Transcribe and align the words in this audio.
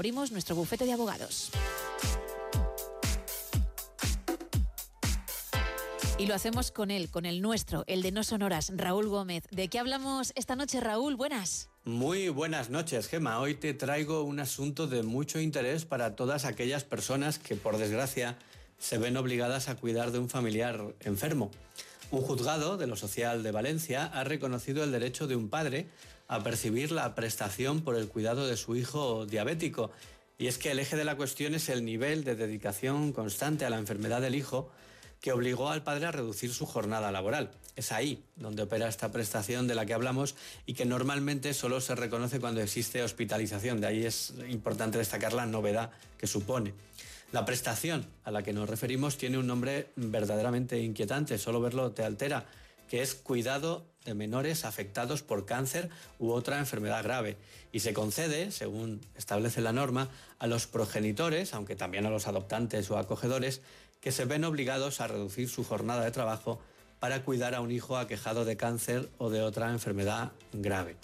abrimos 0.00 0.32
nuestro 0.32 0.56
bufete 0.56 0.86
de 0.86 0.94
abogados. 0.94 1.50
Y 6.16 6.24
lo 6.26 6.34
hacemos 6.34 6.70
con 6.70 6.90
él, 6.90 7.10
con 7.10 7.26
el 7.26 7.42
nuestro, 7.42 7.84
el 7.86 8.00
de 8.00 8.10
No 8.10 8.24
Sonoras, 8.24 8.72
Raúl 8.74 9.08
Gómez. 9.08 9.44
¿De 9.50 9.68
qué 9.68 9.78
hablamos 9.78 10.32
esta 10.36 10.56
noche, 10.56 10.80
Raúl? 10.80 11.16
Buenas. 11.16 11.68
Muy 11.84 12.30
buenas 12.30 12.70
noches, 12.70 13.08
Gema. 13.08 13.40
Hoy 13.40 13.56
te 13.56 13.74
traigo 13.74 14.22
un 14.22 14.40
asunto 14.40 14.86
de 14.86 15.02
mucho 15.02 15.38
interés 15.38 15.84
para 15.84 16.16
todas 16.16 16.46
aquellas 16.46 16.84
personas 16.84 17.38
que, 17.38 17.54
por 17.54 17.76
desgracia, 17.76 18.38
se 18.80 18.98
ven 18.98 19.16
obligadas 19.16 19.68
a 19.68 19.76
cuidar 19.76 20.10
de 20.10 20.18
un 20.18 20.28
familiar 20.28 20.82
enfermo. 21.00 21.52
Un 22.10 22.22
juzgado 22.22 22.76
de 22.76 22.88
lo 22.88 22.96
social 22.96 23.44
de 23.44 23.52
Valencia 23.52 24.06
ha 24.06 24.24
reconocido 24.24 24.82
el 24.82 24.90
derecho 24.90 25.28
de 25.28 25.36
un 25.36 25.48
padre 25.48 25.86
a 26.26 26.42
percibir 26.42 26.90
la 26.90 27.14
prestación 27.14 27.82
por 27.82 27.94
el 27.94 28.08
cuidado 28.08 28.48
de 28.48 28.56
su 28.56 28.74
hijo 28.74 29.26
diabético. 29.26 29.92
Y 30.38 30.48
es 30.48 30.58
que 30.58 30.72
el 30.72 30.78
eje 30.78 30.96
de 30.96 31.04
la 31.04 31.16
cuestión 31.16 31.54
es 31.54 31.68
el 31.68 31.84
nivel 31.84 32.24
de 32.24 32.34
dedicación 32.34 33.12
constante 33.12 33.64
a 33.64 33.70
la 33.70 33.78
enfermedad 33.78 34.22
del 34.22 34.34
hijo 34.34 34.72
que 35.20 35.32
obligó 35.32 35.68
al 35.68 35.82
padre 35.82 36.06
a 36.06 36.12
reducir 36.12 36.52
su 36.52 36.66
jornada 36.66 37.12
laboral. 37.12 37.50
Es 37.76 37.92
ahí 37.92 38.24
donde 38.36 38.62
opera 38.62 38.88
esta 38.88 39.12
prestación 39.12 39.68
de 39.68 39.74
la 39.74 39.84
que 39.86 39.94
hablamos 39.94 40.34
y 40.66 40.74
que 40.74 40.86
normalmente 40.86 41.52
solo 41.52 41.80
se 41.80 41.94
reconoce 41.94 42.40
cuando 42.40 42.62
existe 42.62 43.02
hospitalización. 43.02 43.80
De 43.80 43.86
ahí 43.86 44.06
es 44.06 44.32
importante 44.48 44.98
destacar 44.98 45.34
la 45.34 45.46
novedad 45.46 45.90
que 46.16 46.26
supone. 46.26 46.74
La 47.32 47.44
prestación 47.44 48.06
a 48.24 48.32
la 48.32 48.42
que 48.42 48.52
nos 48.52 48.68
referimos 48.68 49.16
tiene 49.16 49.38
un 49.38 49.46
nombre 49.46 49.90
verdaderamente 49.94 50.80
inquietante, 50.80 51.38
solo 51.38 51.60
verlo 51.60 51.92
te 51.92 52.02
altera, 52.02 52.46
que 52.88 53.02
es 53.02 53.14
cuidado 53.14 53.86
de 54.04 54.14
menores 54.14 54.64
afectados 54.64 55.22
por 55.22 55.46
cáncer 55.46 55.90
u 56.18 56.30
otra 56.32 56.58
enfermedad 56.58 57.04
grave 57.04 57.36
y 57.70 57.80
se 57.80 57.92
concede, 57.92 58.50
según 58.50 59.00
establece 59.16 59.60
la 59.60 59.72
norma, 59.72 60.08
a 60.40 60.48
los 60.48 60.66
progenitores, 60.66 61.54
aunque 61.54 61.76
también 61.76 62.04
a 62.04 62.10
los 62.10 62.26
adoptantes 62.26 62.90
o 62.90 62.98
acogedores, 62.98 63.62
que 64.00 64.10
se 64.10 64.24
ven 64.24 64.44
obligados 64.44 65.00
a 65.00 65.06
reducir 65.06 65.48
su 65.48 65.62
jornada 65.62 66.04
de 66.04 66.10
trabajo 66.10 66.60
para 66.98 67.22
cuidar 67.22 67.54
a 67.54 67.60
un 67.60 67.70
hijo 67.70 67.96
aquejado 67.96 68.44
de 68.44 68.56
cáncer 68.56 69.08
o 69.18 69.30
de 69.30 69.42
otra 69.42 69.70
enfermedad 69.70 70.32
grave. 70.52 70.96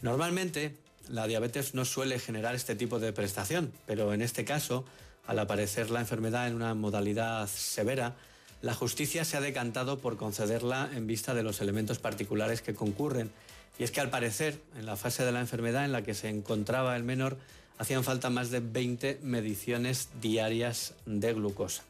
Normalmente, 0.00 0.74
la 1.08 1.26
diabetes 1.26 1.74
no 1.74 1.84
suele 1.84 2.18
generar 2.18 2.54
este 2.54 2.76
tipo 2.76 2.98
de 2.98 3.12
prestación, 3.12 3.72
pero 3.86 4.14
en 4.14 4.22
este 4.22 4.44
caso, 4.44 4.86
al 5.26 5.38
aparecer 5.38 5.90
la 5.90 6.00
enfermedad 6.00 6.48
en 6.48 6.54
una 6.54 6.74
modalidad 6.74 7.48
severa, 7.48 8.14
la 8.62 8.74
justicia 8.74 9.24
se 9.24 9.36
ha 9.36 9.40
decantado 9.40 9.98
por 9.98 10.16
concederla 10.16 10.90
en 10.94 11.06
vista 11.06 11.34
de 11.34 11.42
los 11.42 11.60
elementos 11.60 11.98
particulares 11.98 12.62
que 12.62 12.74
concurren. 12.74 13.30
Y 13.78 13.84
es 13.84 13.90
que 13.90 14.00
al 14.00 14.10
parecer, 14.10 14.60
en 14.78 14.86
la 14.86 14.96
fase 14.96 15.24
de 15.24 15.32
la 15.32 15.40
enfermedad 15.40 15.84
en 15.84 15.92
la 15.92 16.02
que 16.02 16.14
se 16.14 16.28
encontraba 16.28 16.96
el 16.96 17.02
menor, 17.02 17.36
hacían 17.78 18.04
falta 18.04 18.30
más 18.30 18.50
de 18.50 18.60
20 18.60 19.20
mediciones 19.22 20.08
diarias 20.20 20.94
de 21.04 21.34
glucosa. 21.34 21.82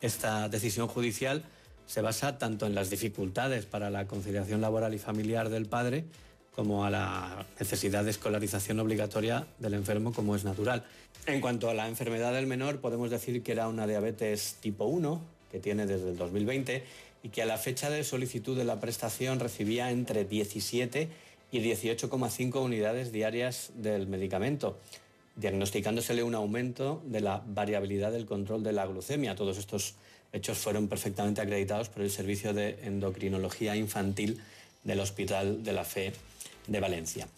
Esta 0.00 0.48
decisión 0.48 0.88
judicial 0.88 1.44
se 1.86 2.00
basa 2.00 2.38
tanto 2.38 2.66
en 2.66 2.74
las 2.74 2.90
dificultades 2.90 3.66
para 3.66 3.90
la 3.90 4.06
conciliación 4.06 4.60
laboral 4.60 4.94
y 4.94 4.98
familiar 4.98 5.48
del 5.48 5.66
padre, 5.66 6.04
como 6.54 6.84
a 6.84 6.90
la 6.90 7.46
necesidad 7.58 8.04
de 8.04 8.10
escolarización 8.10 8.78
obligatoria 8.80 9.46
del 9.58 9.74
enfermo 9.74 10.12
como 10.12 10.36
es 10.36 10.44
natural. 10.44 10.84
En 11.26 11.40
cuanto 11.40 11.70
a 11.70 11.74
la 11.74 11.88
enfermedad 11.88 12.32
del 12.32 12.46
menor, 12.46 12.80
podemos 12.80 13.10
decir 13.10 13.42
que 13.42 13.52
era 13.52 13.68
una 13.68 13.86
diabetes 13.86 14.56
tipo 14.60 14.84
1, 14.84 15.20
que 15.50 15.60
tiene 15.60 15.86
desde 15.86 16.10
el 16.10 16.16
2020, 16.16 16.84
y 17.22 17.28
que 17.28 17.42
a 17.42 17.46
la 17.46 17.56
fecha 17.56 17.88
de 17.88 18.04
solicitud 18.04 18.56
de 18.56 18.64
la 18.64 18.80
prestación 18.80 19.40
recibía 19.40 19.90
entre 19.90 20.24
17 20.24 21.08
y 21.52 21.60
18,5 21.60 22.62
unidades 22.62 23.12
diarias 23.12 23.70
del 23.76 24.06
medicamento, 24.06 24.78
diagnosticándosele 25.36 26.22
un 26.22 26.34
aumento 26.34 27.02
de 27.06 27.20
la 27.20 27.42
variabilidad 27.46 28.12
del 28.12 28.26
control 28.26 28.62
de 28.62 28.72
la 28.72 28.86
glucemia. 28.86 29.36
Todos 29.36 29.58
estos 29.58 29.94
hechos 30.32 30.58
fueron 30.58 30.88
perfectamente 30.88 31.40
acreditados 31.40 31.88
por 31.88 32.02
el 32.02 32.10
Servicio 32.10 32.52
de 32.52 32.78
Endocrinología 32.82 33.76
Infantil 33.76 34.40
del 34.82 35.00
Hospital 35.00 35.62
de 35.62 35.72
la 35.72 35.84
Fe 35.84 36.12
de 36.66 36.80
Valencia. 36.80 37.28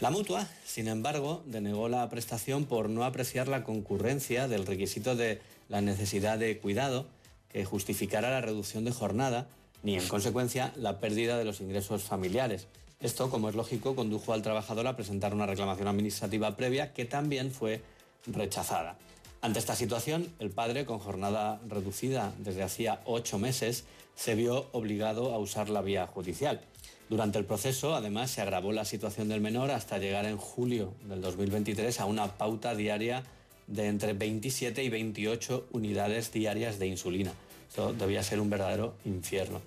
La 0.00 0.10
mutua, 0.10 0.48
sin 0.66 0.88
embargo, 0.88 1.42
denegó 1.46 1.88
la 1.88 2.08
prestación 2.08 2.64
por 2.64 2.88
no 2.88 3.04
apreciar 3.04 3.46
la 3.46 3.62
concurrencia 3.62 4.48
del 4.48 4.66
requisito 4.66 5.14
de 5.14 5.40
la 5.68 5.80
necesidad 5.80 6.38
de 6.38 6.58
cuidado 6.58 7.06
que 7.52 7.64
justificara 7.64 8.30
la 8.30 8.40
reducción 8.40 8.84
de 8.84 8.90
jornada 8.90 9.46
ni, 9.82 9.96
en 9.96 10.08
consecuencia, 10.08 10.72
la 10.76 10.98
pérdida 10.98 11.38
de 11.38 11.44
los 11.44 11.60
ingresos 11.60 12.02
familiares. 12.02 12.66
Esto, 13.00 13.30
como 13.30 13.48
es 13.48 13.54
lógico, 13.54 13.94
condujo 13.94 14.32
al 14.32 14.42
trabajador 14.42 14.86
a 14.86 14.96
presentar 14.96 15.34
una 15.34 15.46
reclamación 15.46 15.88
administrativa 15.88 16.56
previa 16.56 16.92
que 16.92 17.04
también 17.04 17.50
fue 17.50 17.82
rechazada. 18.26 18.96
Ante 19.42 19.58
esta 19.58 19.74
situación, 19.74 20.32
el 20.38 20.50
padre, 20.50 20.84
con 20.84 21.00
jornada 21.00 21.60
reducida 21.68 22.32
desde 22.38 22.62
hacía 22.62 23.02
ocho 23.06 23.40
meses, 23.40 23.82
se 24.14 24.36
vio 24.36 24.68
obligado 24.70 25.34
a 25.34 25.38
usar 25.38 25.68
la 25.68 25.82
vía 25.82 26.06
judicial. 26.06 26.60
Durante 27.08 27.40
el 27.40 27.44
proceso, 27.44 27.96
además, 27.96 28.30
se 28.30 28.40
agravó 28.40 28.70
la 28.70 28.84
situación 28.84 29.28
del 29.28 29.40
menor 29.40 29.72
hasta 29.72 29.98
llegar 29.98 30.26
en 30.26 30.36
julio 30.36 30.94
del 31.08 31.20
2023 31.22 31.98
a 31.98 32.06
una 32.06 32.38
pauta 32.38 32.76
diaria 32.76 33.24
de 33.66 33.88
entre 33.88 34.12
27 34.12 34.84
y 34.84 34.88
28 34.88 35.66
unidades 35.72 36.30
diarias 36.30 36.78
de 36.78 36.86
insulina. 36.86 37.32
Esto 37.68 37.92
debía 37.92 38.22
ser 38.22 38.38
un 38.38 38.48
verdadero 38.48 38.94
infierno. 39.04 39.60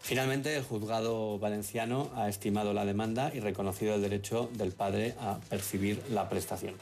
Finalmente, 0.00 0.56
el 0.56 0.64
juzgado 0.64 1.38
valenciano 1.38 2.10
ha 2.16 2.28
estimado 2.28 2.72
la 2.72 2.84
demanda 2.84 3.30
y 3.32 3.38
reconocido 3.38 3.94
el 3.94 4.02
derecho 4.02 4.50
del 4.54 4.72
padre 4.72 5.14
a 5.20 5.38
percibir 5.48 6.02
la 6.10 6.28
prestación. 6.28 6.74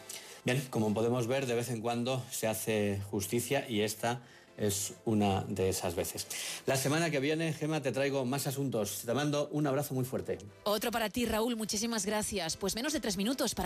Bien, 0.44 0.62
como 0.70 0.92
podemos 0.94 1.26
ver, 1.26 1.46
de 1.46 1.54
vez 1.54 1.70
en 1.70 1.80
cuando 1.80 2.22
se 2.30 2.46
hace 2.46 3.00
justicia 3.10 3.68
y 3.68 3.82
esta 3.82 4.20
es 4.60 4.92
una 5.06 5.42
de 5.48 5.70
esas 5.70 5.94
veces. 5.94 6.26
La 6.66 6.76
semana 6.76 7.10
que 7.10 7.18
viene, 7.18 7.52
Gema, 7.54 7.80
te 7.80 7.92
traigo 7.92 8.24
más 8.26 8.46
asuntos. 8.46 9.02
Te 9.06 9.14
mando 9.14 9.48
un 9.52 9.66
abrazo 9.66 9.94
muy 9.94 10.04
fuerte. 10.04 10.38
Otro 10.64 10.90
para 10.90 11.08
ti, 11.08 11.24
Raúl. 11.24 11.56
Muchísimas 11.56 12.04
gracias. 12.04 12.58
Pues 12.58 12.74
menos 12.74 12.92
de 12.92 13.00
tres 13.00 13.16
minutos 13.16 13.54
para 13.54 13.58